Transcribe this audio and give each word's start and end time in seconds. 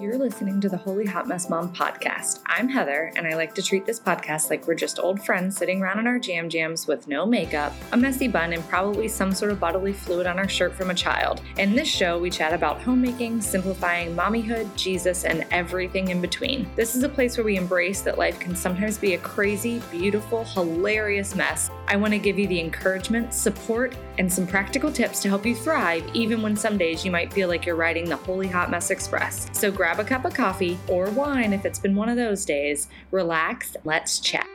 You're 0.00 0.16
listening 0.16 0.62
to 0.62 0.70
the 0.70 0.78
Holy 0.78 1.04
Hot 1.04 1.28
Mess 1.28 1.50
Mom 1.50 1.74
podcast. 1.74 2.40
I'm 2.46 2.70
Heather, 2.70 3.12
and 3.16 3.26
I 3.26 3.34
like 3.34 3.54
to 3.56 3.62
treat 3.62 3.84
this 3.84 4.00
podcast 4.00 4.48
like 4.48 4.66
we're 4.66 4.74
just 4.74 4.98
old 4.98 5.22
friends 5.22 5.58
sitting 5.58 5.82
around 5.82 5.98
in 5.98 6.06
our 6.06 6.18
jam 6.18 6.48
jams 6.48 6.86
with 6.86 7.06
no 7.06 7.26
makeup, 7.26 7.74
a 7.92 7.98
messy 7.98 8.26
bun, 8.26 8.54
and 8.54 8.66
probably 8.66 9.08
some 9.08 9.32
sort 9.32 9.52
of 9.52 9.60
bodily 9.60 9.92
fluid 9.92 10.26
on 10.26 10.38
our 10.38 10.48
shirt 10.48 10.72
from 10.72 10.88
a 10.88 10.94
child. 10.94 11.42
In 11.58 11.74
this 11.74 11.86
show, 11.86 12.18
we 12.18 12.30
chat 12.30 12.54
about 12.54 12.80
homemaking, 12.80 13.42
simplifying, 13.42 14.16
mommyhood, 14.16 14.74
Jesus, 14.74 15.24
and 15.24 15.44
everything 15.50 16.08
in 16.08 16.22
between. 16.22 16.66
This 16.76 16.96
is 16.96 17.02
a 17.02 17.08
place 17.08 17.36
where 17.36 17.44
we 17.44 17.58
embrace 17.58 18.00
that 18.00 18.16
life 18.16 18.40
can 18.40 18.56
sometimes 18.56 18.96
be 18.96 19.12
a 19.12 19.18
crazy, 19.18 19.82
beautiful, 19.90 20.44
hilarious 20.44 21.34
mess. 21.34 21.68
I 21.88 21.96
want 21.96 22.14
to 22.14 22.18
give 22.18 22.38
you 22.38 22.46
the 22.46 22.60
encouragement, 22.60 23.34
support, 23.34 23.94
and 24.16 24.32
some 24.32 24.46
practical 24.46 24.90
tips 24.90 25.20
to 25.20 25.28
help 25.28 25.44
you 25.44 25.54
thrive, 25.54 26.08
even 26.14 26.40
when 26.40 26.56
some 26.56 26.78
days 26.78 27.04
you 27.04 27.10
might 27.10 27.32
feel 27.34 27.48
like 27.48 27.66
you're 27.66 27.76
riding 27.76 28.08
the 28.08 28.16
Holy 28.16 28.48
Hot 28.48 28.70
Mess 28.70 28.90
Express. 28.90 29.48
So 29.52 29.70
grab 29.70 29.89
a 29.98 30.04
cup 30.04 30.24
of 30.24 30.34
coffee 30.34 30.78
or 30.88 31.10
wine 31.10 31.52
if 31.52 31.64
it's 31.64 31.78
been 31.78 31.96
one 31.96 32.08
of 32.08 32.16
those 32.16 32.44
days, 32.44 32.88
relax, 33.10 33.76
let's 33.84 34.20
chat. 34.20 34.46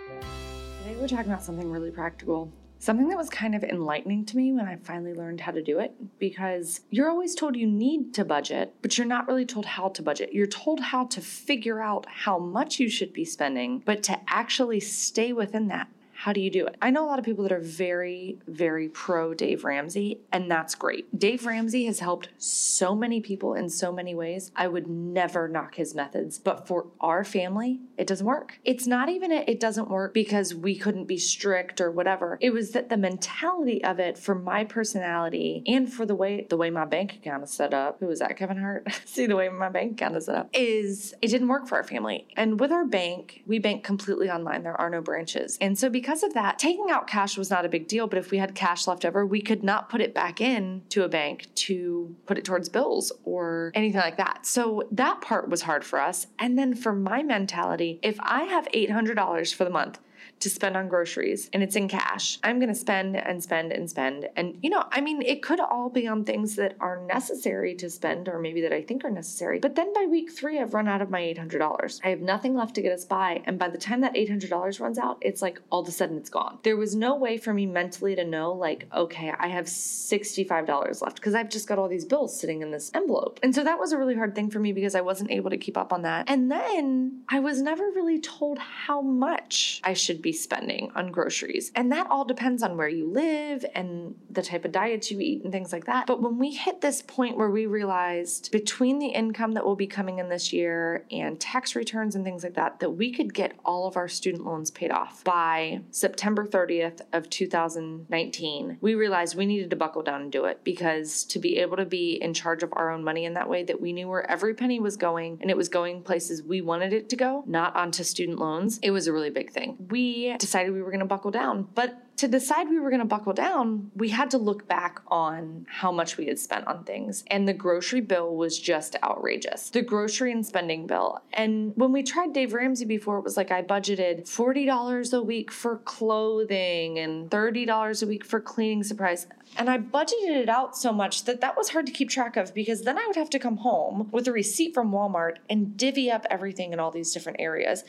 Today 0.83 0.95
we're 0.95 1.07
talking 1.07 1.31
about 1.31 1.43
something 1.43 1.69
really 1.69 1.91
practical. 1.91 2.51
Something 2.79 3.07
that 3.09 3.17
was 3.17 3.29
kind 3.29 3.55
of 3.55 3.63
enlightening 3.63 4.25
to 4.27 4.37
me 4.37 4.53
when 4.53 4.67
I 4.67 4.75
finally 4.77 5.13
learned 5.13 5.41
how 5.41 5.51
to 5.51 5.63
do 5.63 5.79
it 5.79 5.93
because 6.19 6.81
you're 6.91 7.09
always 7.09 7.33
told 7.33 7.55
you 7.55 7.67
need 7.67 8.13
to 8.13 8.23
budget, 8.23 8.75
but 8.81 8.97
you're 8.97 9.07
not 9.07 9.27
really 9.27 9.45
told 9.45 9.65
how 9.65 9.89
to 9.89 10.01
budget. 10.01 10.33
You're 10.33 10.45
told 10.45 10.79
how 10.79 11.05
to 11.07 11.19
figure 11.19 11.81
out 11.81 12.05
how 12.07 12.37
much 12.37 12.79
you 12.79 12.87
should 12.87 13.11
be 13.11 13.25
spending, 13.25 13.81
but 13.85 14.03
to 14.03 14.19
actually 14.27 14.79
stay 14.79 15.33
within 15.33 15.67
that 15.69 15.87
how 16.15 16.31
do 16.31 16.39
you 16.39 16.49
do 16.49 16.65
it? 16.65 16.77
I 16.81 16.91
know 16.91 17.05
a 17.05 17.07
lot 17.07 17.19
of 17.19 17.25
people 17.25 17.43
that 17.43 17.51
are 17.51 17.59
very, 17.59 18.37
very 18.47 18.87
pro 18.87 19.33
Dave 19.33 19.65
Ramsey, 19.65 20.21
and 20.31 20.49
that's 20.49 20.73
great. 20.73 21.19
Dave 21.19 21.45
Ramsey 21.45 21.85
has 21.85 21.99
helped 21.99 22.29
so 22.37 22.95
many 22.95 23.19
people 23.19 23.53
in 23.53 23.69
so 23.69 23.91
many 23.91 24.15
ways. 24.15 24.51
I 24.55 24.67
would 24.67 24.87
never 24.87 25.49
knock 25.49 25.75
his 25.75 25.93
methods, 25.93 26.39
but 26.39 26.67
for 26.67 26.87
our 27.01 27.25
family, 27.25 27.81
it 27.97 28.07
doesn't 28.07 28.25
work. 28.25 28.59
It's 28.63 28.87
not 28.87 29.09
even 29.09 29.31
it 29.31 29.59
doesn't 29.59 29.89
work 29.89 30.13
because 30.13 30.55
we 30.55 30.77
couldn't 30.77 31.05
be 31.05 31.17
strict 31.17 31.81
or 31.81 31.91
whatever. 31.91 32.37
It 32.39 32.51
was 32.51 32.71
that 32.71 32.87
the 32.87 32.97
mentality 32.97 33.83
of 33.83 33.99
it 33.99 34.17
for 34.17 34.35
my 34.35 34.63
personality 34.63 35.63
and 35.67 35.91
for 35.91 36.05
the 36.05 36.15
way 36.15 36.47
the 36.49 36.57
way 36.57 36.69
my 36.69 36.85
bank 36.85 37.13
account 37.13 37.43
is 37.43 37.51
set 37.51 37.73
up. 37.73 37.99
Who 37.99 38.07
was 38.07 38.19
that? 38.19 38.37
Kevin 38.37 38.57
Hart. 38.57 38.87
See 39.05 39.27
the 39.27 39.35
way 39.35 39.49
my 39.49 39.69
bank 39.69 39.93
account 39.93 40.15
is 40.15 40.25
set 40.25 40.35
up 40.35 40.49
is 40.53 41.13
it 41.21 41.27
didn't 41.27 41.49
work 41.49 41.67
for 41.67 41.75
our 41.75 41.83
family. 41.83 42.25
And 42.37 42.57
with 42.59 42.71
our 42.71 42.85
bank, 42.85 43.43
we 43.45 43.59
bank 43.59 43.83
completely 43.83 44.29
online. 44.29 44.63
There 44.63 44.79
are 44.79 44.89
no 44.89 45.01
branches. 45.01 45.57
And 45.59 45.77
so 45.77 45.89
because 45.89 46.04
because 46.05 46.21
of 46.21 46.35
that, 46.35 46.59
taking 46.59 46.91
out 46.91 47.07
cash 47.07 47.35
was 47.35 47.49
not 47.49 47.65
a 47.65 47.69
big 47.69 47.87
deal. 47.87 48.05
But 48.05 48.19
if 48.19 48.29
we 48.29 48.37
had 48.37 48.53
cash 48.53 48.85
left 48.85 49.05
over, 49.05 49.25
we 49.25 49.41
could 49.41 49.63
not 49.63 49.89
put 49.89 50.01
it 50.01 50.13
back 50.13 50.39
in 50.39 50.83
to 50.89 51.03
a 51.03 51.09
bank 51.09 51.47
to 51.55 52.15
put 52.27 52.37
it 52.37 52.45
towards 52.45 52.69
bills 52.69 53.11
or 53.23 53.71
anything 53.73 54.01
like 54.01 54.17
that. 54.17 54.45
So 54.45 54.87
that 54.91 55.21
part 55.21 55.49
was 55.49 55.63
hard 55.63 55.83
for 55.83 55.99
us. 55.99 56.27
And 56.37 56.59
then 56.59 56.75
for 56.75 56.93
my 56.93 57.23
mentality, 57.23 57.99
if 58.03 58.19
I 58.19 58.43
have 58.43 58.67
$800 58.67 59.51
for 59.55 59.63
the 59.63 59.71
month, 59.71 59.97
to 60.39 60.49
spend 60.49 60.77
on 60.77 60.87
groceries 60.87 61.49
and 61.53 61.63
it's 61.63 61.75
in 61.75 61.87
cash, 61.87 62.39
I'm 62.43 62.59
going 62.59 62.69
to 62.69 62.75
spend 62.75 63.15
and 63.15 63.41
spend 63.41 63.71
and 63.71 63.89
spend. 63.89 64.27
And, 64.35 64.57
you 64.61 64.69
know, 64.69 64.83
I 64.91 65.01
mean, 65.01 65.21
it 65.21 65.41
could 65.41 65.59
all 65.59 65.89
be 65.89 66.07
on 66.07 66.23
things 66.23 66.55
that 66.55 66.75
are 66.79 67.05
necessary 67.05 67.75
to 67.75 67.89
spend 67.89 68.27
or 68.27 68.39
maybe 68.39 68.61
that 68.61 68.73
I 68.73 68.81
think 68.81 69.03
are 69.05 69.11
necessary. 69.11 69.59
But 69.59 69.75
then 69.75 69.93
by 69.93 70.05
week 70.09 70.31
three, 70.31 70.59
I've 70.59 70.73
run 70.73 70.87
out 70.87 71.01
of 71.01 71.09
my 71.09 71.21
$800. 71.21 72.01
I 72.03 72.09
have 72.09 72.21
nothing 72.21 72.55
left 72.55 72.75
to 72.75 72.81
get 72.81 72.91
us 72.91 73.05
by. 73.05 73.41
And 73.45 73.57
by 73.57 73.69
the 73.69 73.77
time 73.77 74.01
that 74.01 74.13
$800 74.13 74.79
runs 74.79 74.97
out, 74.97 75.17
it's 75.21 75.41
like 75.41 75.61
all 75.69 75.81
of 75.81 75.87
a 75.87 75.91
sudden 75.91 76.17
it's 76.17 76.29
gone. 76.29 76.59
There 76.63 76.77
was 76.77 76.95
no 76.95 77.15
way 77.15 77.37
for 77.37 77.53
me 77.53 77.65
mentally 77.65 78.15
to 78.15 78.23
know, 78.23 78.53
like, 78.53 78.87
okay, 78.93 79.33
I 79.37 79.47
have 79.47 79.65
$65 79.65 81.01
left 81.01 81.15
because 81.15 81.35
I've 81.35 81.49
just 81.49 81.67
got 81.67 81.79
all 81.79 81.87
these 81.87 82.05
bills 82.05 82.39
sitting 82.39 82.61
in 82.61 82.71
this 82.71 82.91
envelope. 82.93 83.39
And 83.43 83.53
so 83.53 83.63
that 83.63 83.79
was 83.79 83.91
a 83.91 83.97
really 83.97 84.15
hard 84.15 84.35
thing 84.35 84.49
for 84.49 84.59
me 84.59 84.73
because 84.73 84.95
I 84.95 85.01
wasn't 85.01 85.31
able 85.31 85.49
to 85.49 85.57
keep 85.57 85.77
up 85.77 85.91
on 85.91 86.03
that. 86.03 86.29
And 86.29 86.51
then 86.51 87.23
I 87.29 87.39
was 87.39 87.61
never 87.61 87.83
really 87.83 88.19
told 88.19 88.59
how 88.59 89.01
much 89.01 89.81
I 89.83 89.93
should 89.93 90.04
be 90.13 90.31
spending 90.31 90.91
on 90.95 91.11
groceries. 91.11 91.71
And 91.75 91.91
that 91.91 92.07
all 92.09 92.25
depends 92.25 92.63
on 92.63 92.77
where 92.77 92.87
you 92.87 93.09
live 93.09 93.65
and 93.73 94.15
the 94.29 94.41
type 94.41 94.65
of 94.65 94.71
diets 94.71 95.11
you 95.11 95.19
eat 95.19 95.43
and 95.43 95.51
things 95.51 95.73
like 95.73 95.85
that. 95.85 96.07
But 96.07 96.21
when 96.21 96.37
we 96.37 96.51
hit 96.51 96.81
this 96.81 97.01
point 97.01 97.37
where 97.37 97.49
we 97.49 97.65
realized 97.65 98.51
between 98.51 98.99
the 98.99 99.07
income 99.07 99.53
that 99.53 99.65
will 99.65 99.75
be 99.75 99.87
coming 99.87 100.19
in 100.19 100.29
this 100.29 100.53
year 100.53 101.05
and 101.11 101.39
tax 101.39 101.75
returns 101.75 102.15
and 102.15 102.23
things 102.23 102.43
like 102.43 102.55
that, 102.55 102.79
that 102.79 102.91
we 102.91 103.11
could 103.11 103.33
get 103.33 103.53
all 103.65 103.87
of 103.87 103.97
our 103.97 104.07
student 104.07 104.45
loans 104.45 104.71
paid 104.71 104.91
off 104.91 105.23
by 105.23 105.81
September 105.91 106.45
30th 106.45 107.01
of 107.13 107.29
2019, 107.29 108.77
we 108.81 108.95
realized 108.95 109.35
we 109.35 109.45
needed 109.45 109.69
to 109.69 109.75
buckle 109.75 110.01
down 110.01 110.21
and 110.21 110.31
do 110.31 110.45
it 110.45 110.63
because 110.63 111.23
to 111.25 111.39
be 111.39 111.57
able 111.57 111.77
to 111.77 111.85
be 111.85 112.21
in 112.21 112.33
charge 112.33 112.63
of 112.63 112.73
our 112.73 112.91
own 112.91 113.03
money 113.03 113.25
in 113.25 113.33
that 113.33 113.49
way 113.49 113.63
that 113.63 113.81
we 113.81 113.93
knew 113.93 114.07
where 114.07 114.29
every 114.29 114.53
penny 114.53 114.79
was 114.79 114.97
going 114.97 115.37
and 115.41 115.49
it 115.49 115.57
was 115.57 115.69
going 115.69 116.01
places 116.01 116.43
we 116.43 116.61
wanted 116.61 116.93
it 116.93 117.09
to 117.09 117.15
go, 117.15 117.43
not 117.47 117.75
onto 117.75 118.03
student 118.03 118.39
loans, 118.39 118.79
it 118.81 118.91
was 118.91 119.07
a 119.07 119.13
really 119.13 119.29
big 119.29 119.51
thing. 119.51 119.77
We 119.89 119.94
decided 120.37 120.73
we 120.73 120.81
were 120.81 120.91
going 120.91 120.99
to 120.99 121.05
buckle 121.05 121.31
down. 121.31 121.67
But 121.73 122.04
to 122.17 122.27
decide 122.27 122.69
we 122.69 122.79
were 122.79 122.89
going 122.89 123.01
to 123.01 123.05
buckle 123.05 123.33
down, 123.33 123.91
we 123.95 124.09
had 124.09 124.31
to 124.31 124.37
look 124.37 124.67
back 124.67 125.01
on 125.07 125.65
how 125.69 125.91
much 125.91 126.17
we 126.17 126.27
had 126.27 126.39
spent 126.39 126.65
on 126.67 126.83
things. 126.83 127.23
And 127.27 127.47
the 127.47 127.53
grocery 127.53 128.01
bill 128.01 128.35
was 128.35 128.57
just 128.57 128.95
outrageous. 129.03 129.69
The 129.69 129.81
grocery 129.81 130.31
and 130.31 130.45
spending 130.45 130.87
bill. 130.87 131.21
And 131.33 131.73
when 131.75 131.91
we 131.91 132.03
tried 132.03 132.33
Dave 132.33 132.53
Ramsey 132.53 132.85
before, 132.85 133.17
it 133.17 133.23
was 133.23 133.37
like 133.37 133.51
I 133.51 133.61
budgeted 133.61 134.23
$40 134.23 135.13
a 135.13 135.21
week 135.21 135.51
for 135.51 135.77
clothing 135.79 136.99
and 136.99 137.29
$30 137.29 138.03
a 138.03 138.07
week 138.07 138.25
for 138.25 138.39
cleaning 138.39 138.83
supplies. 138.83 139.27
And 139.57 139.69
I 139.69 139.77
budgeted 139.77 140.37
it 140.37 140.49
out 140.49 140.77
so 140.77 140.91
much 140.91 141.25
that 141.25 141.41
that 141.41 141.55
was 141.55 141.69
hard 141.69 141.85
to 141.85 141.91
keep 141.91 142.09
track 142.09 142.37
of 142.37 142.53
because 142.53 142.81
then 142.81 142.97
I 142.97 143.05
would 143.07 143.15
have 143.15 143.29
to 143.31 143.39
come 143.39 143.57
home 143.57 144.09
with 144.11 144.27
a 144.27 144.31
receipt 144.31 144.73
from 144.73 144.91
Walmart 144.91 145.37
and 145.49 145.77
divvy 145.77 146.09
up 146.09 146.25
everything 146.29 146.73
in 146.73 146.79
all 146.79 146.91
these 146.91 147.13
different 147.13 147.39
areas. 147.39 147.83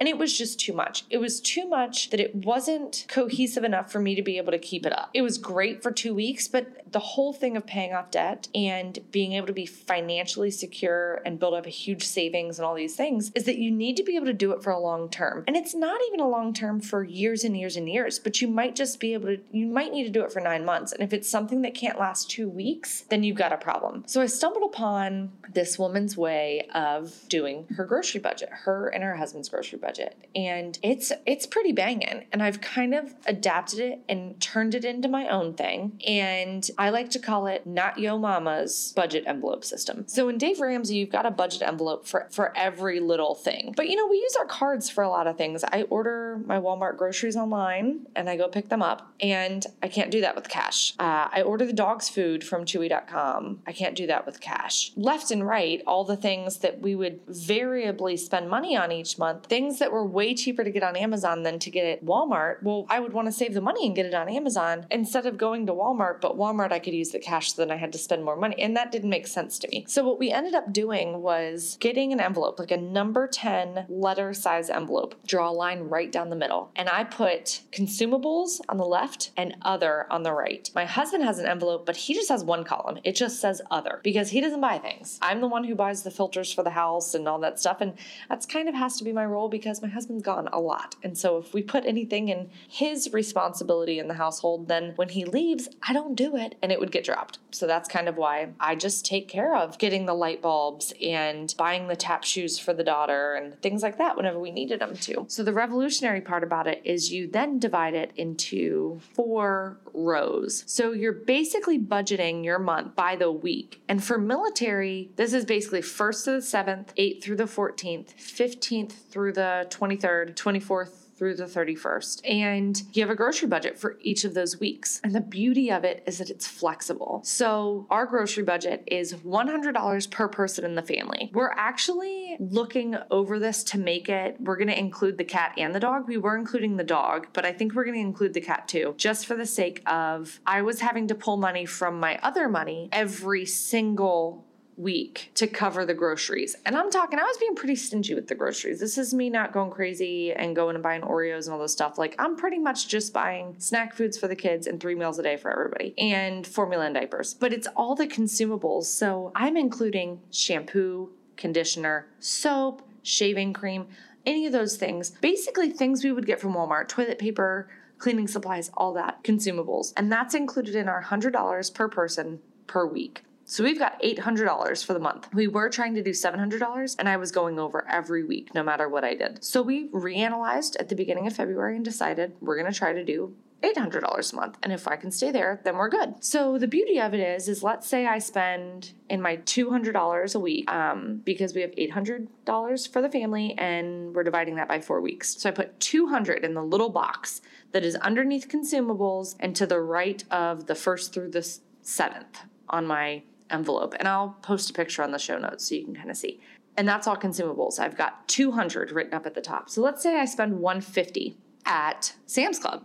And 0.00 0.08
it 0.08 0.18
was 0.18 0.36
just 0.36 0.58
too 0.58 0.72
much. 0.72 1.04
It 1.10 1.18
was 1.18 1.40
too 1.40 1.68
much 1.68 2.10
that 2.10 2.18
it 2.18 2.34
wasn't 2.34 3.04
cohesive 3.08 3.62
enough 3.62 3.71
for 3.90 4.00
me 4.00 4.14
to 4.14 4.22
be 4.22 4.38
able 4.38 4.52
to 4.52 4.58
keep 4.58 4.86
it 4.86 4.92
up. 4.92 5.10
It 5.14 5.22
was 5.22 5.38
great 5.38 5.82
for 5.82 5.90
two 5.90 6.14
weeks, 6.14 6.48
but 6.48 6.92
the 6.92 6.98
whole 6.98 7.32
thing 7.32 7.56
of 7.56 7.66
paying 7.66 7.92
off 7.94 8.10
debt 8.10 8.48
and 8.54 8.98
being 9.10 9.32
able 9.32 9.46
to 9.46 9.52
be 9.52 9.66
financially 9.66 10.50
secure 10.50 11.22
and 11.24 11.38
build 11.38 11.54
up 11.54 11.66
a 11.66 11.70
huge 11.70 12.04
savings 12.04 12.58
and 12.58 12.66
all 12.66 12.74
these 12.74 12.96
things 12.96 13.32
is 13.34 13.44
that 13.44 13.58
you 13.58 13.70
need 13.70 13.96
to 13.96 14.02
be 14.02 14.16
able 14.16 14.26
to 14.26 14.32
do 14.32 14.52
it 14.52 14.62
for 14.62 14.70
a 14.70 14.78
long 14.78 15.08
term. 15.08 15.44
And 15.46 15.56
it's 15.56 15.74
not 15.74 16.00
even 16.08 16.20
a 16.20 16.28
long 16.28 16.52
term 16.52 16.80
for 16.80 17.02
years 17.02 17.44
and 17.44 17.56
years 17.56 17.76
and 17.76 17.88
years, 17.88 18.18
but 18.18 18.40
you 18.40 18.48
might 18.48 18.76
just 18.76 19.00
be 19.00 19.14
able 19.14 19.28
to, 19.28 19.40
you 19.50 19.66
might 19.66 19.92
need 19.92 20.04
to 20.04 20.10
do 20.10 20.22
it 20.22 20.32
for 20.32 20.40
nine 20.40 20.64
months. 20.64 20.92
And 20.92 21.02
if 21.02 21.12
it's 21.12 21.28
something 21.28 21.62
that 21.62 21.74
can't 21.74 21.98
last 21.98 22.30
two 22.30 22.48
weeks, 22.48 23.02
then 23.08 23.22
you've 23.22 23.36
got 23.36 23.52
a 23.52 23.56
problem. 23.56 24.04
So 24.06 24.20
I 24.20 24.26
stumbled 24.26 24.64
upon 24.64 25.32
this 25.52 25.78
woman's 25.78 26.16
way 26.16 26.68
of 26.74 27.14
doing 27.28 27.66
her 27.76 27.84
grocery 27.84 28.20
budget, 28.20 28.50
her 28.50 28.88
and 28.88 29.02
her 29.02 29.16
husband's 29.16 29.48
grocery 29.48 29.78
budget 29.78 30.16
and 30.34 30.78
it's 30.82 31.12
it's 31.26 31.46
pretty 31.46 31.72
banging 31.72 32.26
and 32.32 32.42
I've 32.42 32.60
kind 32.60 32.94
of 32.94 33.14
adapted 33.26 33.61
it 33.74 34.00
and 34.08 34.40
turned 34.40 34.74
it 34.74 34.84
into 34.84 35.08
my 35.08 35.28
own 35.28 35.54
thing 35.54 36.00
and 36.06 36.68
I 36.78 36.90
like 36.90 37.10
to 37.10 37.18
call 37.18 37.46
it 37.46 37.66
not 37.66 37.98
yo 37.98 38.18
mama's 38.18 38.92
budget 38.96 39.24
envelope 39.26 39.64
system. 39.64 40.04
So 40.08 40.28
in 40.28 40.38
Dave 40.38 40.60
Ramsey 40.60 40.96
you've 40.96 41.10
got 41.10 41.26
a 41.26 41.30
budget 41.30 41.62
envelope 41.62 42.06
for 42.06 42.28
for 42.30 42.56
every 42.56 43.00
little 43.00 43.34
thing. 43.34 43.74
But 43.76 43.88
you 43.88 43.96
know 43.96 44.06
we 44.06 44.16
use 44.16 44.36
our 44.38 44.46
cards 44.46 44.90
for 44.90 45.02
a 45.02 45.08
lot 45.08 45.26
of 45.26 45.36
things. 45.36 45.64
I 45.64 45.82
order 45.84 46.40
my 46.46 46.58
Walmart 46.58 46.96
groceries 46.96 47.36
online 47.36 48.06
and 48.14 48.28
I 48.28 48.36
go 48.36 48.48
pick 48.48 48.68
them 48.68 48.82
up 48.82 49.12
and 49.20 49.64
I 49.82 49.88
can't 49.88 50.10
do 50.10 50.20
that 50.22 50.34
with 50.34 50.48
cash. 50.48 50.94
Uh, 50.98 51.28
I 51.32 51.42
order 51.42 51.66
the 51.66 51.72
dog's 51.72 52.08
food 52.08 52.44
from 52.44 52.64
chewy.com. 52.64 53.60
I 53.66 53.72
can't 53.72 53.94
do 53.94 54.06
that 54.06 54.26
with 54.26 54.40
cash. 54.40 54.92
Left 54.96 55.30
and 55.30 55.46
right 55.46 55.82
all 55.86 56.04
the 56.04 56.16
things 56.16 56.58
that 56.58 56.80
we 56.80 56.94
would 56.94 57.20
variably 57.26 58.16
spend 58.16 58.48
money 58.48 58.76
on 58.76 58.92
each 58.92 59.18
month, 59.18 59.46
things 59.46 59.78
that 59.78 59.92
were 59.92 60.04
way 60.04 60.34
cheaper 60.34 60.64
to 60.64 60.70
get 60.70 60.82
on 60.82 60.96
Amazon 60.96 61.42
than 61.42 61.58
to 61.58 61.70
get 61.70 61.84
at 61.84 62.04
Walmart, 62.04 62.62
well, 62.62 62.86
I 62.88 63.00
would 63.00 63.12
want 63.12 63.26
to 63.26 63.32
save 63.32 63.51
the 63.52 63.60
money 63.60 63.86
and 63.86 63.94
get 63.94 64.06
it 64.06 64.14
on 64.14 64.28
Amazon 64.28 64.86
instead 64.90 65.26
of 65.26 65.38
going 65.38 65.66
to 65.66 65.72
Walmart. 65.72 66.20
But 66.20 66.36
Walmart, 66.36 66.72
I 66.72 66.78
could 66.78 66.94
use 66.94 67.10
the 67.10 67.18
cash, 67.18 67.52
so 67.52 67.62
then 67.62 67.70
I 67.70 67.76
had 67.76 67.92
to 67.92 67.98
spend 67.98 68.24
more 68.24 68.36
money. 68.36 68.60
And 68.60 68.76
that 68.76 68.92
didn't 68.92 69.10
make 69.10 69.26
sense 69.26 69.58
to 69.60 69.68
me. 69.68 69.84
So 69.88 70.04
what 70.04 70.18
we 70.18 70.30
ended 70.30 70.54
up 70.54 70.72
doing 70.72 71.22
was 71.22 71.76
getting 71.80 72.12
an 72.12 72.20
envelope, 72.20 72.58
like 72.58 72.70
a 72.70 72.76
number 72.76 73.26
10 73.26 73.86
letter 73.88 74.32
size 74.34 74.70
envelope, 74.70 75.14
draw 75.26 75.50
a 75.50 75.52
line 75.52 75.84
right 75.84 76.10
down 76.10 76.30
the 76.30 76.36
middle. 76.36 76.70
And 76.76 76.88
I 76.88 77.04
put 77.04 77.62
consumables 77.72 78.60
on 78.68 78.76
the 78.76 78.84
left 78.84 79.30
and 79.36 79.56
other 79.62 80.06
on 80.10 80.22
the 80.22 80.32
right. 80.32 80.70
My 80.74 80.84
husband 80.84 81.24
has 81.24 81.38
an 81.38 81.46
envelope, 81.46 81.86
but 81.86 81.96
he 81.96 82.14
just 82.14 82.28
has 82.28 82.44
one 82.44 82.64
column. 82.64 82.98
It 83.04 83.16
just 83.16 83.40
says 83.40 83.62
other 83.70 84.00
because 84.02 84.30
he 84.30 84.40
doesn't 84.40 84.60
buy 84.60 84.78
things. 84.78 85.18
I'm 85.22 85.40
the 85.40 85.48
one 85.48 85.64
who 85.64 85.74
buys 85.74 86.02
the 86.02 86.10
filters 86.10 86.52
for 86.52 86.62
the 86.62 86.70
house 86.70 87.14
and 87.14 87.28
all 87.28 87.38
that 87.40 87.58
stuff. 87.58 87.80
And 87.80 87.94
that's 88.28 88.46
kind 88.46 88.68
of 88.68 88.74
has 88.74 88.96
to 88.98 89.04
be 89.04 89.12
my 89.12 89.24
role 89.24 89.48
because 89.48 89.82
my 89.82 89.88
husband's 89.88 90.22
gone 90.22 90.48
a 90.52 90.60
lot. 90.60 90.96
And 91.02 91.16
so 91.16 91.38
if 91.38 91.54
we 91.54 91.62
put 91.62 91.84
anything 91.86 92.28
in 92.28 92.50
his 92.68 93.12
responsibility, 93.12 93.41
responsibility 93.42 93.98
in 93.98 94.06
the 94.06 94.14
household, 94.14 94.68
then 94.68 94.92
when 94.94 95.08
he 95.08 95.24
leaves, 95.24 95.68
I 95.82 95.92
don't 95.92 96.14
do 96.14 96.36
it 96.36 96.54
and 96.62 96.70
it 96.70 96.78
would 96.78 96.92
get 96.92 97.04
dropped. 97.04 97.40
So 97.50 97.66
that's 97.66 97.88
kind 97.88 98.08
of 98.08 98.16
why 98.16 98.50
I 98.60 98.76
just 98.76 99.04
take 99.04 99.28
care 99.28 99.56
of 99.56 99.78
getting 99.78 100.06
the 100.06 100.14
light 100.14 100.40
bulbs 100.40 100.94
and 101.02 101.52
buying 101.58 101.88
the 101.88 101.96
tap 101.96 102.22
shoes 102.22 102.58
for 102.58 102.72
the 102.72 102.84
daughter 102.84 103.34
and 103.34 103.60
things 103.60 103.82
like 103.82 103.98
that 103.98 104.16
whenever 104.16 104.38
we 104.38 104.52
needed 104.52 104.80
them 104.80 104.94
to. 104.96 105.26
So 105.28 105.42
the 105.42 105.52
revolutionary 105.52 106.20
part 106.20 106.44
about 106.44 106.68
it 106.68 106.82
is 106.84 107.12
you 107.12 107.26
then 107.26 107.58
divide 107.58 107.94
it 107.94 108.12
into 108.14 109.00
four 109.14 109.78
rows. 109.92 110.62
So 110.66 110.92
you're 110.92 111.12
basically 111.12 111.80
budgeting 111.80 112.44
your 112.44 112.60
month 112.60 112.94
by 112.94 113.16
the 113.16 113.32
week. 113.32 113.82
And 113.88 114.02
for 114.02 114.18
military, 114.18 115.10
this 115.16 115.32
is 115.32 115.44
basically 115.44 115.80
1st 115.80 116.24
to 116.24 116.30
the 116.30 116.36
7th, 116.38 116.94
8th 116.96 117.22
through 117.22 117.36
the 117.36 117.44
14th, 117.44 118.14
15th 118.14 118.92
through 119.10 119.32
the 119.32 119.66
23rd, 119.68 120.36
24th 120.36 121.01
through 121.22 121.36
the 121.36 121.44
31st. 121.44 122.20
And 122.28 122.82
you 122.94 123.00
have 123.00 123.10
a 123.10 123.14
grocery 123.14 123.46
budget 123.46 123.78
for 123.78 123.96
each 124.00 124.24
of 124.24 124.34
those 124.34 124.58
weeks. 124.58 125.00
And 125.04 125.14
the 125.14 125.20
beauty 125.20 125.70
of 125.70 125.84
it 125.84 126.02
is 126.04 126.18
that 126.18 126.30
it's 126.30 126.48
flexible. 126.48 127.20
So 127.22 127.86
our 127.90 128.06
grocery 128.06 128.42
budget 128.42 128.82
is 128.88 129.14
$100 129.14 130.10
per 130.10 130.26
person 130.26 130.64
in 130.64 130.74
the 130.74 130.82
family. 130.82 131.30
We're 131.32 131.52
actually 131.52 132.36
looking 132.40 132.96
over 133.12 133.38
this 133.38 133.62
to 133.62 133.78
make 133.78 134.08
it, 134.08 134.36
we're 134.40 134.56
going 134.56 134.66
to 134.66 134.76
include 134.76 135.16
the 135.16 135.22
cat 135.22 135.52
and 135.56 135.72
the 135.72 135.78
dog. 135.78 136.08
We 136.08 136.16
were 136.16 136.36
including 136.36 136.76
the 136.76 136.82
dog, 136.82 137.28
but 137.32 137.44
I 137.44 137.52
think 137.52 137.72
we're 137.72 137.84
going 137.84 137.94
to 137.94 138.00
include 138.00 138.34
the 138.34 138.40
cat 138.40 138.66
too, 138.66 138.96
just 138.96 139.24
for 139.26 139.36
the 139.36 139.46
sake 139.46 139.80
of 139.86 140.40
I 140.44 140.62
was 140.62 140.80
having 140.80 141.06
to 141.06 141.14
pull 141.14 141.36
money 141.36 141.66
from 141.66 142.00
my 142.00 142.18
other 142.20 142.48
money 142.48 142.88
every 142.90 143.46
single 143.46 144.44
week 144.76 145.30
to 145.34 145.46
cover 145.46 145.84
the 145.84 145.94
groceries. 145.94 146.56
And 146.64 146.76
I'm 146.76 146.90
talking, 146.90 147.18
I 147.18 147.22
was 147.22 147.36
being 147.36 147.54
pretty 147.54 147.76
stingy 147.76 148.14
with 148.14 148.28
the 148.28 148.34
groceries. 148.34 148.80
This 148.80 148.96
is 148.96 149.12
me 149.12 149.28
not 149.30 149.52
going 149.52 149.70
crazy 149.70 150.32
and 150.32 150.56
going 150.56 150.76
and 150.76 150.82
buying 150.82 151.02
Oreos 151.02 151.44
and 151.44 151.54
all 151.54 151.60
this 151.60 151.72
stuff. 151.72 151.98
Like, 151.98 152.14
I'm 152.18 152.36
pretty 152.36 152.58
much 152.58 152.88
just 152.88 153.12
buying 153.12 153.54
snack 153.58 153.94
foods 153.94 154.18
for 154.18 154.28
the 154.28 154.36
kids 154.36 154.66
and 154.66 154.80
three 154.80 154.94
meals 154.94 155.18
a 155.18 155.22
day 155.22 155.36
for 155.36 155.50
everybody 155.50 155.94
and 155.98 156.46
formula 156.46 156.86
and 156.86 156.94
diapers. 156.94 157.34
But 157.34 157.52
it's 157.52 157.68
all 157.76 157.94
the 157.94 158.06
consumables. 158.06 158.84
So 158.84 159.32
I'm 159.34 159.56
including 159.56 160.20
shampoo, 160.30 161.10
conditioner, 161.36 162.06
soap, 162.18 162.82
shaving 163.02 163.52
cream, 163.52 163.88
any 164.24 164.46
of 164.46 164.52
those 164.52 164.76
things. 164.76 165.10
Basically, 165.20 165.70
things 165.70 166.04
we 166.04 166.12
would 166.12 166.26
get 166.26 166.40
from 166.40 166.54
Walmart, 166.54 166.88
toilet 166.88 167.18
paper, 167.18 167.68
cleaning 167.98 168.28
supplies, 168.28 168.70
all 168.74 168.92
that, 168.94 169.22
consumables. 169.22 169.92
And 169.96 170.10
that's 170.10 170.34
included 170.34 170.74
in 170.74 170.88
our 170.88 171.04
$100 171.04 171.74
per 171.74 171.88
person 171.88 172.40
per 172.66 172.86
week. 172.86 173.24
So 173.44 173.64
we've 173.64 173.78
got 173.78 174.00
$800 174.02 174.84
for 174.84 174.92
the 174.92 175.00
month. 175.00 175.28
We 175.34 175.48
were 175.48 175.68
trying 175.68 175.94
to 175.94 176.02
do 176.02 176.10
$700 176.10 176.96
and 176.98 177.08
I 177.08 177.16
was 177.16 177.32
going 177.32 177.58
over 177.58 177.86
every 177.88 178.24
week 178.24 178.54
no 178.54 178.62
matter 178.62 178.88
what 178.88 179.04
I 179.04 179.14
did. 179.14 179.44
So 179.44 179.62
we 179.62 179.88
reanalyzed 179.88 180.76
at 180.78 180.88
the 180.88 180.94
beginning 180.94 181.26
of 181.26 181.34
February 181.34 181.76
and 181.76 181.84
decided 181.84 182.34
we're 182.40 182.56
going 182.56 182.72
to 182.72 182.78
try 182.78 182.92
to 182.92 183.04
do 183.04 183.34
$800 183.62 184.32
a 184.32 184.36
month 184.36 184.58
and 184.62 184.72
if 184.72 184.88
i 184.88 184.96
can 184.96 185.10
stay 185.10 185.30
there 185.30 185.60
then 185.64 185.76
we're 185.76 185.88
good 185.88 186.14
so 186.18 186.58
the 186.58 186.66
beauty 186.66 187.00
of 187.00 187.14
it 187.14 187.20
is 187.20 187.48
is 187.48 187.62
let's 187.62 187.86
say 187.86 188.06
i 188.06 188.18
spend 188.18 188.92
in 189.08 189.22
my 189.22 189.36
$200 189.36 190.34
a 190.34 190.38
week 190.38 190.70
um, 190.70 191.20
because 191.24 191.54
we 191.54 191.60
have 191.60 191.70
$800 191.72 192.92
for 192.92 193.00
the 193.00 193.08
family 193.08 193.54
and 193.58 194.14
we're 194.14 194.24
dividing 194.24 194.56
that 194.56 194.66
by 194.66 194.80
four 194.80 195.00
weeks 195.00 195.40
so 195.40 195.48
i 195.48 195.52
put 195.52 195.78
200 195.78 196.44
in 196.44 196.54
the 196.54 196.62
little 196.62 196.90
box 196.90 197.40
that 197.70 197.84
is 197.84 197.94
underneath 197.96 198.48
consumables 198.48 199.36
and 199.38 199.54
to 199.54 199.66
the 199.66 199.80
right 199.80 200.24
of 200.30 200.66
the 200.66 200.74
first 200.74 201.14
through 201.14 201.30
the 201.30 201.58
seventh 201.82 202.40
on 202.68 202.86
my 202.86 203.22
envelope. 203.52 203.94
And 203.98 204.08
I'll 204.08 204.36
post 204.42 204.70
a 204.70 204.72
picture 204.72 205.02
on 205.02 205.12
the 205.12 205.18
show 205.18 205.38
notes 205.38 205.68
so 205.68 205.74
you 205.74 205.84
can 205.84 205.94
kind 205.94 206.10
of 206.10 206.16
see. 206.16 206.40
And 206.76 206.88
that's 206.88 207.06
all 207.06 207.16
consumables. 207.16 207.78
I've 207.78 207.96
got 207.96 208.26
200 208.28 208.92
written 208.92 209.14
up 209.14 209.26
at 209.26 209.34
the 209.34 209.40
top. 209.40 209.68
So 209.68 209.82
let's 209.82 210.02
say 210.02 210.18
I 210.18 210.24
spend 210.24 210.58
150 210.58 211.36
at 211.66 212.14
Sam's 212.26 212.58
Club. 212.58 212.84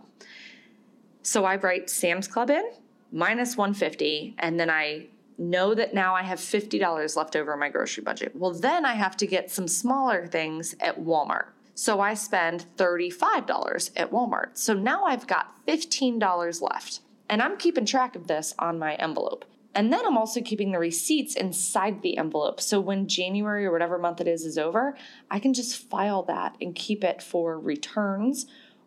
So 1.22 1.44
I 1.44 1.56
write 1.56 1.90
Sam's 1.90 2.28
Club 2.28 2.50
in 2.50 2.70
minus 3.10 3.56
150 3.56 4.36
and 4.38 4.60
then 4.60 4.68
I 4.68 5.06
know 5.38 5.74
that 5.74 5.94
now 5.94 6.14
I 6.14 6.22
have 6.22 6.38
$50 6.38 7.16
left 7.16 7.36
over 7.36 7.52
in 7.52 7.60
my 7.60 7.68
grocery 7.68 8.02
budget. 8.02 8.34
Well, 8.34 8.52
then 8.52 8.84
I 8.84 8.94
have 8.94 9.16
to 9.18 9.26
get 9.26 9.50
some 9.50 9.68
smaller 9.68 10.26
things 10.26 10.74
at 10.80 11.00
Walmart. 11.00 11.46
So 11.74 12.00
I 12.00 12.14
spend 12.14 12.66
$35 12.76 13.90
at 13.96 14.10
Walmart. 14.10 14.58
So 14.58 14.74
now 14.74 15.04
I've 15.04 15.28
got 15.28 15.54
$15 15.66 16.60
left. 16.60 17.00
And 17.28 17.40
I'm 17.40 17.56
keeping 17.56 17.86
track 17.86 18.16
of 18.16 18.26
this 18.26 18.52
on 18.58 18.78
my 18.78 18.94
envelope. 18.94 19.44
And 19.74 19.92
then 19.92 20.04
I'm 20.04 20.16
also 20.16 20.40
keeping 20.40 20.72
the 20.72 20.78
receipts 20.78 21.34
inside 21.36 22.02
the 22.02 22.18
envelope. 22.18 22.60
So 22.60 22.80
when 22.80 23.06
January 23.06 23.64
or 23.64 23.70
whatever 23.70 23.98
month 23.98 24.20
it 24.20 24.26
is 24.26 24.44
is 24.44 24.58
over, 24.58 24.96
I 25.30 25.38
can 25.38 25.54
just 25.54 25.88
file 25.88 26.22
that 26.24 26.56
and 26.60 26.74
keep 26.74 27.04
it 27.04 27.22
for 27.22 27.58
returns 27.58 28.46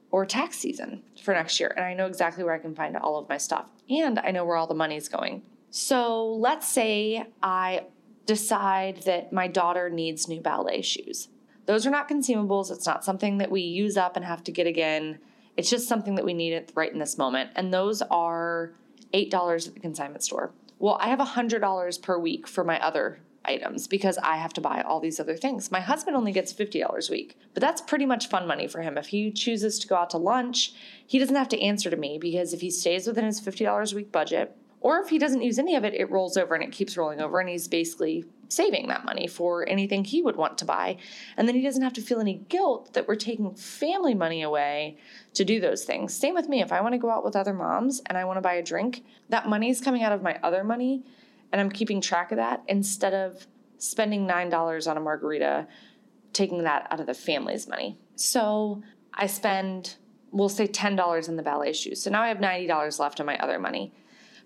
or 0.09 0.25
tax 0.25 0.57
season 0.57 1.03
for 1.21 1.33
next 1.33 1.59
year. 1.59 1.73
And 1.75 1.85
I 1.85 1.93
know 1.93 2.07
exactly 2.07 2.43
where 2.43 2.53
I 2.53 2.59
can 2.59 2.75
find 2.75 2.97
all 2.97 3.17
of 3.17 3.29
my 3.29 3.37
stuff. 3.37 3.67
And 3.89 4.19
I 4.19 4.31
know 4.31 4.43
where 4.43 4.57
all 4.57 4.67
the 4.67 4.73
money's 4.73 5.07
going. 5.07 5.43
So 5.69 6.33
let's 6.33 6.67
say 6.67 7.25
I 7.41 7.85
decide 8.25 9.03
that 9.03 9.31
my 9.31 9.47
daughter 9.47 9.89
needs 9.89 10.27
new 10.27 10.41
ballet 10.41 10.81
shoes. 10.81 11.29
Those 11.65 11.87
are 11.87 11.91
not 11.91 12.09
consumables. 12.09 12.71
It's 12.71 12.85
not 12.85 13.05
something 13.05 13.37
that 13.37 13.51
we 13.51 13.61
use 13.61 13.95
up 13.95 14.15
and 14.15 14.25
have 14.25 14.43
to 14.45 14.51
get 14.51 14.67
again. 14.67 15.19
It's 15.55 15.69
just 15.69 15.87
something 15.87 16.15
that 16.15 16.25
we 16.25 16.33
need 16.33 16.53
it 16.53 16.71
right 16.75 16.91
in 16.91 16.99
this 16.99 17.17
moment. 17.17 17.51
And 17.55 17.73
those 17.73 18.01
are 18.01 18.73
$8 19.13 19.67
at 19.67 19.73
the 19.73 19.79
consignment 19.79 20.23
store. 20.23 20.51
Well, 20.81 20.97
I 20.99 21.09
have 21.09 21.19
$100 21.19 22.01
per 22.01 22.17
week 22.17 22.47
for 22.47 22.63
my 22.63 22.83
other 22.83 23.19
items 23.45 23.87
because 23.87 24.17
I 24.17 24.37
have 24.37 24.51
to 24.53 24.61
buy 24.61 24.81
all 24.81 24.99
these 24.99 25.19
other 25.19 25.37
things. 25.37 25.71
My 25.71 25.79
husband 25.79 26.17
only 26.17 26.31
gets 26.31 26.51
$50 26.51 27.07
a 27.07 27.11
week, 27.11 27.37
but 27.53 27.61
that's 27.61 27.81
pretty 27.81 28.07
much 28.07 28.29
fun 28.29 28.47
money 28.47 28.67
for 28.67 28.81
him. 28.81 28.97
If 28.97 29.09
he 29.09 29.29
chooses 29.29 29.77
to 29.77 29.87
go 29.87 29.95
out 29.95 30.09
to 30.09 30.17
lunch, 30.17 30.73
he 31.05 31.19
doesn't 31.19 31.35
have 31.35 31.49
to 31.49 31.61
answer 31.61 31.91
to 31.91 31.95
me 31.97 32.17
because 32.17 32.51
if 32.51 32.61
he 32.61 32.71
stays 32.71 33.05
within 33.05 33.25
his 33.25 33.39
$50 33.39 33.93
a 33.93 33.95
week 33.95 34.11
budget, 34.11 34.57
or 34.79 34.99
if 34.99 35.09
he 35.09 35.19
doesn't 35.19 35.43
use 35.43 35.59
any 35.59 35.75
of 35.75 35.85
it, 35.85 35.93
it 35.93 36.09
rolls 36.09 36.35
over 36.35 36.55
and 36.55 36.63
it 36.63 36.71
keeps 36.71 36.97
rolling 36.97 37.21
over, 37.21 37.39
and 37.39 37.49
he's 37.49 37.67
basically 37.67 38.25
saving 38.51 38.87
that 38.87 39.05
money 39.05 39.27
for 39.27 39.67
anything 39.67 40.03
he 40.03 40.21
would 40.21 40.35
want 40.35 40.57
to 40.57 40.65
buy. 40.65 40.97
And 41.37 41.47
then 41.47 41.55
he 41.55 41.61
doesn't 41.61 41.81
have 41.81 41.93
to 41.93 42.01
feel 42.01 42.19
any 42.19 42.35
guilt 42.49 42.93
that 42.93 43.07
we're 43.07 43.15
taking 43.15 43.55
family 43.55 44.13
money 44.13 44.41
away 44.41 44.97
to 45.35 45.45
do 45.45 45.59
those 45.59 45.85
things. 45.85 46.13
Same 46.13 46.35
with 46.35 46.49
me. 46.49 46.61
If 46.61 46.71
I 46.71 46.81
want 46.81 46.93
to 46.93 46.99
go 46.99 47.09
out 47.09 47.23
with 47.23 47.35
other 47.35 47.53
moms 47.53 48.01
and 48.05 48.17
I 48.17 48.25
want 48.25 48.37
to 48.37 48.41
buy 48.41 48.53
a 48.53 48.63
drink, 48.63 49.03
that 49.29 49.47
money 49.47 49.69
is 49.69 49.79
coming 49.79 50.03
out 50.03 50.11
of 50.11 50.21
my 50.21 50.37
other 50.43 50.63
money, 50.63 51.03
and 51.51 51.61
I'm 51.61 51.69
keeping 51.69 52.01
track 52.01 52.31
of 52.31 52.37
that 52.37 52.63
instead 52.67 53.13
of 53.13 53.47
spending 53.77 54.27
$9 54.27 54.89
on 54.89 54.97
a 54.97 54.99
margarita, 54.99 55.67
taking 56.33 56.63
that 56.63 56.87
out 56.91 56.99
of 56.99 57.07
the 57.07 57.13
family's 57.13 57.67
money. 57.67 57.97
So 58.15 58.83
I 59.13 59.27
spend, 59.27 59.95
we'll 60.31 60.49
say 60.49 60.67
$10 60.67 61.27
in 61.29 61.35
the 61.35 61.43
ballet 61.43 61.73
shoes. 61.73 62.03
So 62.03 62.09
now 62.09 62.21
I 62.21 62.27
have 62.27 62.37
$90 62.37 62.99
left 62.99 63.19
on 63.19 63.25
my 63.25 63.37
other 63.37 63.59
money. 63.59 63.93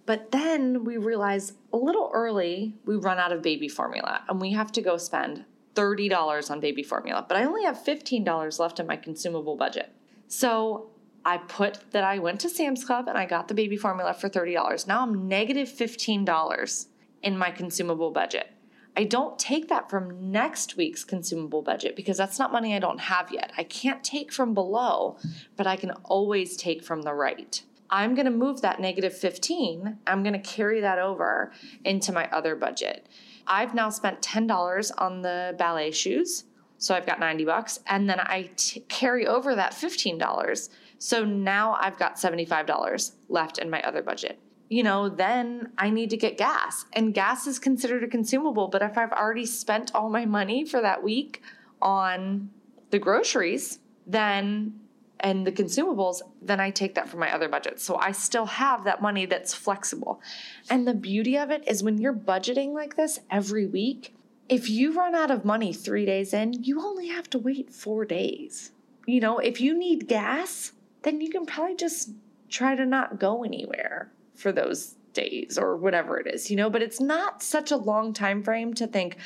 But 0.05 0.31
then 0.31 0.83
we 0.83 0.97
realize 0.97 1.53
a 1.73 1.77
little 1.77 2.11
early 2.13 2.75
we 2.85 2.95
run 2.95 3.17
out 3.17 3.31
of 3.31 3.41
baby 3.41 3.67
formula 3.67 4.21
and 4.29 4.39
we 4.39 4.51
have 4.51 4.71
to 4.73 4.81
go 4.81 4.97
spend 4.97 5.45
$30 5.75 6.51
on 6.51 6.59
baby 6.59 6.83
formula. 6.83 7.25
But 7.27 7.37
I 7.37 7.43
only 7.43 7.63
have 7.63 7.77
$15 7.77 8.59
left 8.59 8.79
in 8.79 8.87
my 8.87 8.95
consumable 8.95 9.55
budget. 9.55 9.91
So 10.27 10.89
I 11.25 11.37
put 11.37 11.91
that 11.91 12.03
I 12.03 12.19
went 12.19 12.39
to 12.41 12.49
Sam's 12.49 12.85
Club 12.85 13.07
and 13.07 13.17
I 13.17 13.25
got 13.25 13.47
the 13.47 13.53
baby 13.53 13.77
formula 13.77 14.13
for 14.13 14.29
$30. 14.29 14.87
Now 14.87 15.01
I'm 15.01 15.27
negative 15.27 15.67
$15 15.69 16.85
in 17.23 17.37
my 17.37 17.51
consumable 17.51 18.11
budget. 18.11 18.51
I 18.97 19.03
don't 19.03 19.37
take 19.37 19.67
that 19.67 19.89
from 19.89 20.31
next 20.31 20.77
week's 20.77 21.03
consumable 21.03 21.61
budget 21.61 21.95
because 21.95 22.15
that's 22.15 22.39
not 22.39 22.51
money 22.51 22.73
I 22.73 22.79
don't 22.79 22.99
have 22.99 23.31
yet. 23.31 23.51
I 23.57 23.63
can't 23.63 24.03
take 24.03 24.31
from 24.31 24.53
below, 24.53 25.17
but 25.57 25.67
I 25.67 25.75
can 25.75 25.91
always 26.05 26.55
take 26.55 26.81
from 26.81 27.01
the 27.01 27.13
right. 27.13 27.61
I'm 27.95 28.13
going 28.13 28.25
to 28.25 28.31
move 28.31 28.59
that 28.59 28.81
negative 28.81 29.17
15, 29.17 29.99
I'm 30.05 30.21
going 30.21 30.33
to 30.33 30.39
carry 30.39 30.81
that 30.81 30.99
over 30.99 31.53
into 31.85 32.11
my 32.11 32.29
other 32.29 32.53
budget. 32.53 33.07
I've 33.47 33.73
now 33.73 33.89
spent 33.89 34.21
$10 34.21 34.91
on 34.97 35.21
the 35.21 35.55
ballet 35.57 35.91
shoes, 35.91 36.43
so 36.77 36.93
I've 36.93 37.05
got 37.05 37.21
90 37.21 37.45
bucks, 37.45 37.79
and 37.87 38.09
then 38.09 38.19
I 38.19 38.49
t- 38.57 38.81
carry 38.89 39.25
over 39.25 39.55
that 39.55 39.71
$15. 39.71 40.69
So 40.97 41.23
now 41.23 41.77
I've 41.79 41.97
got 41.97 42.17
$75 42.17 43.13
left 43.29 43.59
in 43.59 43.69
my 43.69 43.81
other 43.83 44.01
budget. 44.01 44.41
You 44.67 44.83
know, 44.83 45.07
then 45.07 45.71
I 45.77 45.89
need 45.89 46.09
to 46.09 46.17
get 46.17 46.37
gas, 46.37 46.83
and 46.91 47.13
gas 47.13 47.47
is 47.47 47.59
considered 47.59 48.03
a 48.03 48.09
consumable, 48.09 48.67
but 48.67 48.81
if 48.81 48.97
I've 48.97 49.13
already 49.13 49.45
spent 49.45 49.95
all 49.95 50.09
my 50.09 50.25
money 50.25 50.65
for 50.65 50.81
that 50.81 51.01
week 51.01 51.41
on 51.81 52.49
the 52.89 52.99
groceries, 52.99 53.79
then 54.05 54.81
and 55.19 55.45
the 55.45 55.51
consumables, 55.51 56.21
then 56.41 56.59
I 56.59 56.69
take 56.69 56.95
that 56.95 57.09
from 57.09 57.19
my 57.19 57.33
other 57.33 57.47
budget. 57.47 57.79
So 57.79 57.95
I 57.95 58.11
still 58.11 58.45
have 58.45 58.83
that 58.83 59.01
money 59.01 59.25
that's 59.25 59.53
flexible. 59.53 60.21
And 60.69 60.87
the 60.87 60.93
beauty 60.93 61.37
of 61.37 61.51
it 61.51 61.63
is 61.67 61.83
when 61.83 61.99
you're 61.99 62.13
budgeting 62.13 62.73
like 62.73 62.95
this 62.95 63.19
every 63.31 63.65
week, 63.65 64.15
if 64.49 64.69
you 64.69 64.93
run 64.93 65.15
out 65.15 65.31
of 65.31 65.45
money 65.45 65.73
three 65.73 66.05
days 66.05 66.33
in, 66.33 66.53
you 66.63 66.81
only 66.81 67.07
have 67.07 67.29
to 67.31 67.39
wait 67.39 67.73
four 67.73 68.05
days. 68.05 68.71
You 69.07 69.19
know, 69.19 69.39
if 69.39 69.61
you 69.61 69.77
need 69.77 70.07
gas, 70.07 70.73
then 71.03 71.21
you 71.21 71.29
can 71.29 71.45
probably 71.45 71.75
just 71.75 72.11
try 72.49 72.75
to 72.75 72.85
not 72.85 73.19
go 73.19 73.43
anywhere 73.43 74.11
for 74.35 74.51
those 74.51 74.95
days 75.13 75.57
or 75.57 75.77
whatever 75.77 76.19
it 76.19 76.27
is, 76.27 76.51
you 76.51 76.57
know, 76.57 76.69
but 76.69 76.81
it's 76.81 76.99
not 76.99 77.41
such 77.41 77.71
a 77.71 77.77
long 77.77 78.13
time 78.13 78.43
frame 78.43 78.73
to 78.75 78.85
think, 78.85 79.17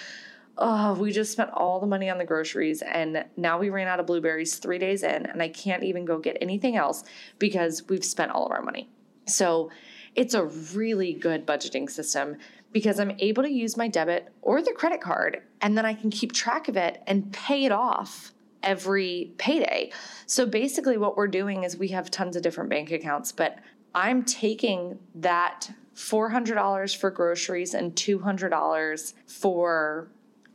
oh, 0.59 0.93
we 0.93 1.11
just 1.11 1.31
spent 1.31 1.49
all 1.53 1.79
the 1.79 1.87
money 1.87 2.09
on 2.09 2.17
the 2.17 2.25
groceries 2.25 2.81
and 2.81 3.25
now 3.37 3.57
we 3.57 3.69
ran 3.69 3.87
out 3.87 3.99
of 3.99 4.05
blueberries 4.05 4.57
three 4.57 4.77
days 4.77 5.03
in 5.03 5.25
and 5.25 5.41
I 5.41 5.47
can't 5.47 5.83
even 5.83 6.05
go 6.05 6.19
get 6.19 6.37
anything 6.41 6.75
else 6.75 7.03
because 7.39 7.87
we've 7.87 8.03
spent 8.03 8.31
all 8.31 8.45
of 8.45 8.51
our 8.51 8.61
money. 8.61 8.89
So 9.25 9.71
it's 10.15 10.33
a 10.33 10.45
really 10.45 11.13
good 11.13 11.47
budgeting 11.47 11.89
system 11.89 12.37
because 12.73 12.99
I'm 12.99 13.15
able 13.19 13.43
to 13.43 13.51
use 13.51 13.77
my 13.77 13.87
debit 13.87 14.33
or 14.41 14.61
the 14.61 14.73
credit 14.73 15.01
card 15.01 15.41
and 15.61 15.77
then 15.77 15.85
I 15.85 15.93
can 15.93 16.09
keep 16.09 16.33
track 16.33 16.67
of 16.67 16.75
it 16.75 17.01
and 17.07 17.31
pay 17.31 17.63
it 17.63 17.71
off 17.71 18.33
every 18.61 19.31
payday. 19.37 19.91
So 20.25 20.45
basically, 20.45 20.97
what 20.97 21.15
we're 21.15 21.27
doing 21.27 21.63
is 21.63 21.77
we 21.77 21.87
have 21.89 22.11
tons 22.11 22.35
of 22.35 22.41
different 22.41 22.69
bank 22.69 22.91
accounts, 22.91 23.31
but 23.31 23.59
I'm 23.95 24.23
taking 24.23 24.99
that 25.15 25.69
$400 25.95 26.95
for 26.95 27.09
groceries 27.09 27.73
and 27.73 27.95
$200 27.95 29.13
for 29.25 30.09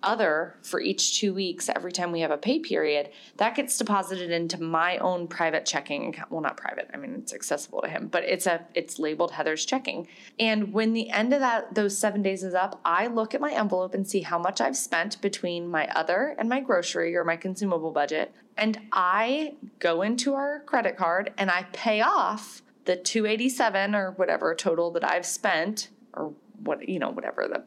other 0.04 0.56
for 0.62 0.80
each 0.80 1.18
two 1.18 1.34
weeks 1.34 1.68
every 1.68 1.92
time 1.92 2.12
we 2.12 2.20
have 2.20 2.30
a 2.30 2.37
pay 2.37 2.58
period 2.58 3.11
that 3.37 3.54
gets 3.54 3.76
deposited 3.78 4.30
into 4.30 4.62
my 4.62 4.99
own 4.99 5.26
private 5.26 5.66
checking 5.66 6.08
account. 6.08 6.30
Well 6.30 6.40
not 6.40 6.56
private 6.56 6.90
i 6.92 6.96
mean 6.96 7.14
it's 7.14 7.32
accessible 7.32 7.82
to 7.82 7.88
him 7.88 8.08
but 8.08 8.25
it's 8.25 8.46
a 8.46 8.64
it's 8.75 8.99
labeled 8.99 9.32
heather's 9.32 9.64
checking. 9.64 10.06
And 10.38 10.73
when 10.73 10.92
the 10.92 11.11
end 11.11 11.32
of 11.32 11.40
that 11.40 11.75
those 11.75 11.96
seven 11.96 12.23
days 12.23 12.44
is 12.44 12.54
up 12.54 12.80
i 12.84 13.06
look 13.06 13.34
at 13.34 13.40
my 13.40 13.52
envelope 13.52 13.94
and 13.94 14.06
see 14.06 14.20
how 14.20 14.38
much 14.38 14.61
i've 14.61 14.76
spent 14.76 15.20
between 15.20 15.68
my 15.68 15.88
other 15.88 16.34
and 16.38 16.49
my 16.49 16.61
grocery 16.61 17.16
or 17.16 17.25
my 17.25 17.37
consumable 17.37 17.90
budget 17.90 18.34
and 18.56 18.78
i 18.92 19.54
go 19.78 20.02
into 20.02 20.34
our 20.34 20.61
credit 20.61 20.96
card 20.96 21.32
and 21.38 21.50
i 21.50 21.64
pay 21.73 22.00
off 22.00 22.62
the 22.84 22.96
287 22.96 23.94
or 23.94 24.12
whatever 24.12 24.54
total 24.54 24.90
that 24.90 25.04
i've 25.04 25.26
spent 25.26 25.88
or 26.12 26.32
what 26.62 26.88
you 26.88 26.99
know 26.99 27.11
whatever 27.11 27.49
the 27.49 27.64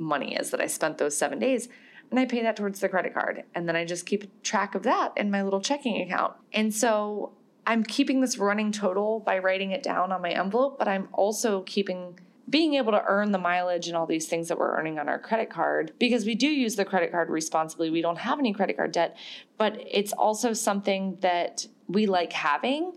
money 0.00 0.34
is 0.34 0.50
that 0.50 0.60
I 0.60 0.66
spent 0.66 0.98
those 0.98 1.16
seven 1.16 1.38
days. 1.38 1.68
And 2.10 2.18
I 2.18 2.24
pay 2.24 2.42
that 2.42 2.56
towards 2.56 2.80
the 2.80 2.88
credit 2.88 3.14
card. 3.14 3.44
And 3.54 3.68
then 3.68 3.76
I 3.76 3.84
just 3.84 4.04
keep 4.04 4.42
track 4.42 4.74
of 4.74 4.82
that 4.82 5.12
in 5.16 5.30
my 5.30 5.42
little 5.42 5.60
checking 5.60 6.02
account. 6.02 6.34
And 6.52 6.74
so 6.74 7.32
I'm 7.66 7.84
keeping 7.84 8.20
this 8.20 8.36
running 8.36 8.72
total 8.72 9.20
by 9.20 9.38
writing 9.38 9.70
it 9.70 9.82
down 9.82 10.10
on 10.10 10.20
my 10.20 10.30
envelope, 10.30 10.78
but 10.78 10.88
I'm 10.88 11.08
also 11.12 11.62
keeping 11.62 12.18
being 12.48 12.74
able 12.74 12.90
to 12.90 13.04
earn 13.06 13.30
the 13.30 13.38
mileage 13.38 13.86
and 13.86 13.96
all 13.96 14.06
these 14.06 14.26
things 14.26 14.48
that 14.48 14.58
we're 14.58 14.76
earning 14.76 14.98
on 14.98 15.08
our 15.08 15.20
credit 15.20 15.48
card 15.50 15.92
because 16.00 16.26
we 16.26 16.34
do 16.34 16.48
use 16.48 16.74
the 16.74 16.84
credit 16.84 17.12
card 17.12 17.30
responsibly. 17.30 17.90
We 17.90 18.02
don't 18.02 18.18
have 18.18 18.40
any 18.40 18.52
credit 18.52 18.76
card 18.76 18.90
debt, 18.90 19.16
but 19.56 19.80
it's 19.88 20.12
also 20.12 20.52
something 20.52 21.16
that 21.20 21.68
we 21.86 22.06
like 22.06 22.32
having. 22.32 22.92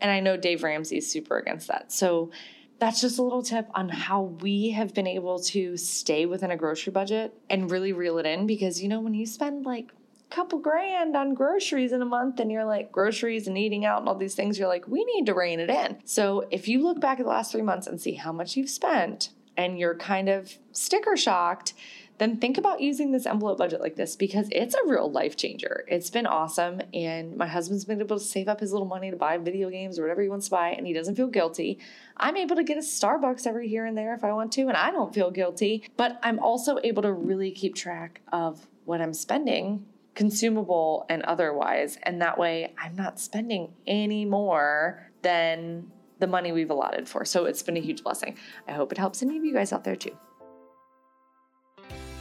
And 0.00 0.10
I 0.10 0.20
know 0.20 0.38
Dave 0.38 0.62
Ramsey 0.62 0.96
is 0.96 1.10
super 1.10 1.36
against 1.36 1.68
that. 1.68 1.92
So 1.92 2.30
that's 2.78 3.00
just 3.00 3.18
a 3.18 3.22
little 3.22 3.42
tip 3.42 3.68
on 3.74 3.88
how 3.88 4.22
we 4.22 4.70
have 4.70 4.94
been 4.94 5.06
able 5.06 5.38
to 5.38 5.76
stay 5.76 6.26
within 6.26 6.50
a 6.50 6.56
grocery 6.56 6.92
budget 6.92 7.34
and 7.48 7.70
really 7.70 7.92
reel 7.92 8.18
it 8.18 8.26
in 8.26 8.46
because 8.46 8.82
you 8.82 8.88
know 8.88 9.00
when 9.00 9.14
you 9.14 9.26
spend 9.26 9.64
like 9.64 9.92
a 10.30 10.34
couple 10.34 10.58
grand 10.58 11.16
on 11.16 11.34
groceries 11.34 11.92
in 11.92 12.02
a 12.02 12.06
month 12.06 12.40
and 12.40 12.50
you're 12.50 12.64
like 12.64 12.90
groceries 12.90 13.46
and 13.46 13.56
eating 13.56 13.84
out 13.84 14.00
and 14.00 14.08
all 14.08 14.14
these 14.14 14.34
things 14.34 14.58
you're 14.58 14.68
like 14.68 14.88
we 14.88 15.04
need 15.04 15.26
to 15.26 15.34
rein 15.34 15.60
it 15.60 15.70
in. 15.70 15.98
So 16.04 16.46
if 16.50 16.68
you 16.68 16.82
look 16.82 17.00
back 17.00 17.20
at 17.20 17.24
the 17.24 17.30
last 17.30 17.52
three 17.52 17.62
months 17.62 17.86
and 17.86 18.00
see 18.00 18.14
how 18.14 18.32
much 18.32 18.56
you've 18.56 18.70
spent 18.70 19.30
and 19.56 19.78
you're 19.78 19.94
kind 19.94 20.28
of 20.28 20.58
sticker 20.72 21.16
shocked 21.16 21.74
then 22.18 22.38
think 22.38 22.58
about 22.58 22.80
using 22.80 23.10
this 23.10 23.26
envelope 23.26 23.58
budget 23.58 23.80
like 23.80 23.96
this 23.96 24.14
because 24.14 24.48
it's 24.52 24.74
a 24.74 24.86
real 24.86 25.10
life 25.10 25.36
changer. 25.36 25.84
It's 25.88 26.10
been 26.10 26.26
awesome. 26.26 26.80
And 26.92 27.36
my 27.36 27.46
husband's 27.46 27.84
been 27.84 28.00
able 28.00 28.18
to 28.18 28.24
save 28.24 28.48
up 28.48 28.60
his 28.60 28.72
little 28.72 28.86
money 28.86 29.10
to 29.10 29.16
buy 29.16 29.36
video 29.38 29.68
games 29.68 29.98
or 29.98 30.02
whatever 30.02 30.22
he 30.22 30.28
wants 30.28 30.46
to 30.46 30.52
buy, 30.52 30.70
and 30.70 30.86
he 30.86 30.92
doesn't 30.92 31.16
feel 31.16 31.26
guilty. 31.26 31.78
I'm 32.16 32.36
able 32.36 32.56
to 32.56 32.64
get 32.64 32.76
a 32.76 32.80
Starbucks 32.80 33.46
every 33.46 33.68
here 33.68 33.84
and 33.84 33.98
there 33.98 34.14
if 34.14 34.22
I 34.22 34.32
want 34.32 34.52
to, 34.52 34.62
and 34.62 34.76
I 34.76 34.90
don't 34.90 35.12
feel 35.12 35.30
guilty. 35.30 35.84
But 35.96 36.20
I'm 36.22 36.38
also 36.38 36.78
able 36.84 37.02
to 37.02 37.12
really 37.12 37.50
keep 37.50 37.74
track 37.74 38.20
of 38.32 38.66
what 38.84 39.00
I'm 39.00 39.14
spending 39.14 39.86
consumable 40.14 41.06
and 41.08 41.22
otherwise. 41.24 41.98
And 42.04 42.22
that 42.22 42.38
way 42.38 42.72
I'm 42.78 42.94
not 42.94 43.18
spending 43.18 43.72
any 43.86 44.24
more 44.24 45.10
than 45.22 45.90
the 46.20 46.26
money 46.26 46.52
we've 46.52 46.70
allotted 46.70 47.08
for. 47.08 47.24
So 47.24 47.46
it's 47.46 47.62
been 47.62 47.76
a 47.76 47.80
huge 47.80 48.04
blessing. 48.04 48.36
I 48.68 48.72
hope 48.72 48.92
it 48.92 48.98
helps 48.98 49.22
any 49.22 49.36
of 49.36 49.44
you 49.44 49.52
guys 49.52 49.72
out 49.72 49.82
there 49.82 49.96
too. 49.96 50.16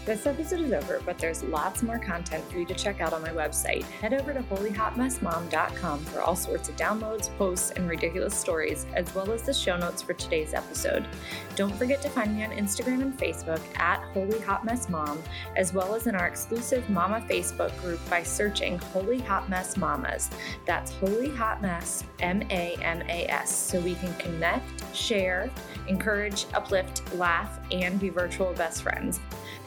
This 0.06 0.26
episode 0.26 0.60
is 0.60 0.74
over, 0.74 1.02
but 1.06 1.18
there's 1.18 1.44
lots 1.44 1.82
more 1.82 1.98
content 1.98 2.44
for 2.52 2.58
you 2.58 2.66
to 2.66 2.74
check 2.74 3.00
out 3.00 3.14
on 3.14 3.22
my 3.22 3.30
website. 3.30 3.84
Head 3.84 4.14
over 4.14 4.34
to 4.34 4.42
holyhotmessmom.com 4.42 6.00
for 6.00 6.20
all 6.20 6.36
sorts 6.36 6.68
of 6.68 6.76
downloads, 6.76 7.34
posts, 7.38 7.72
and 7.72 7.90
ridiculous 7.90 8.36
stories, 8.36 8.86
as 8.96 9.16
well 9.16 9.32
as 9.32 9.44
the 9.44 9.54
show 9.54 9.78
notes 9.78 10.02
for 10.02 10.12
today's 10.12 10.54
episode. 10.54 11.08
Don't 11.56 11.74
forget 11.76 12.02
to 12.02 12.10
find 12.10 12.36
me 12.36 12.44
on 12.44 12.50
Instagram 12.52 13.02
and 13.02 13.18
Facebook 13.18 13.62
at 13.80 14.02
Holy 14.14 14.42
Hot 14.42 14.66
Mess 14.66 14.90
Mom, 14.90 15.24
as 15.56 15.74
well 15.74 15.96
as 15.96 16.06
in 16.06 16.16
our 16.16 16.28
exclusive 16.28 16.90
Mama 16.90 17.26
Facebook 17.30 17.76
group 17.80 18.02
by 18.10 18.24
searching 18.24 18.78
Holy 18.78 19.20
Hot 19.20 19.48
Mess 19.48 19.78
Mamas. 19.78 20.30
That's 20.66 20.92
Holy 20.92 21.30
Hot 21.30 21.62
Mess 21.62 22.04
M 22.20 22.42
A 22.50 22.76
M 22.82 23.04
A 23.04 23.26
S, 23.28 23.56
so 23.56 23.80
we 23.80 23.96
can 23.96 24.14
connect, 24.16 24.84
share, 24.94 25.50
encourage, 25.88 26.46
uplift, 26.54 27.16
laugh, 27.16 27.58
and 27.72 28.02
be 28.02 28.10
virtual 28.10 28.52
best 28.52 28.82
friends. 28.84 29.22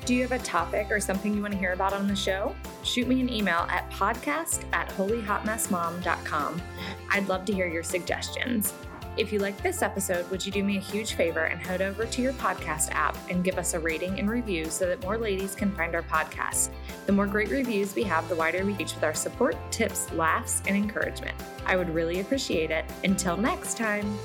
Do 0.07 0.15
you 0.15 0.23
have 0.23 0.31
a 0.31 0.39
topic 0.39 0.87
or 0.93 1.01
something 1.01 1.35
you 1.35 1.43
want 1.43 1.53
to 1.53 1.59
hear 1.59 1.73
about 1.73 1.93
on 1.93 2.07
the 2.07 2.15
show? 2.15 2.55
Shoot 2.85 3.09
me 3.09 3.21
an 3.21 3.29
email 3.29 3.67
at 3.69 3.91
podcast 3.91 4.63
at 4.73 4.89
holyhotmessmom.com. 4.91 6.63
I'd 7.11 7.29
love 7.29 7.45
to 7.47 7.53
hear 7.53 7.67
your 7.67 7.83
suggestions. 7.83 8.73
If 9.17 9.33
you 9.33 9.41
like 9.41 9.61
this 9.65 9.83
episode, 9.83 10.31
would 10.31 10.47
you 10.47 10.53
do 10.53 10.63
me 10.63 10.77
a 10.77 10.81
huge 10.81 11.15
favor 11.15 11.47
and 11.47 11.59
head 11.59 11.83
over 11.83 12.07
to 12.07 12.23
your 12.23 12.35
podcast 12.35 12.93
app 12.93 13.17
and 13.29 13.43
give 13.43 13.59
us 13.59 13.75
a 13.75 13.81
rating 13.81 14.21
and 14.21 14.31
review 14.31 14.67
so 14.67 14.87
that 14.87 15.03
more 15.03 15.19
ladies 15.19 15.57
can 15.57 15.75
find 15.75 15.97
our 15.97 16.03
podcast? 16.03 16.71
The 17.07 17.13
more 17.13 17.27
great 17.27 17.51
reviews 17.51 17.93
we 17.97 18.05
have, 18.05 18.29
the 18.29 18.37
wider 18.37 18.65
we 18.65 18.75
reach 18.75 18.95
with 18.95 19.03
our 19.03 19.15
support, 19.15 19.57
tips, 19.73 20.13
laughs, 20.13 20.63
and 20.69 20.77
encouragement. 20.77 21.35
I 21.67 21.75
would 21.75 21.93
really 21.93 22.21
appreciate 22.21 22.71
it. 22.71 22.85
Until 23.03 23.37
next 23.37 23.77
time. 23.77 24.17